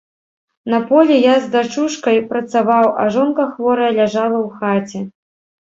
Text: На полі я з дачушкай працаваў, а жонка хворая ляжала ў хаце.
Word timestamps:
На 0.73 0.79
полі 0.89 1.17
я 1.23 1.35
з 1.43 1.51
дачушкай 1.57 2.17
працаваў, 2.33 2.89
а 3.03 3.07
жонка 3.15 3.47
хворая 3.53 3.91
ляжала 4.01 4.37
ў 4.45 4.51
хаце. 4.59 4.99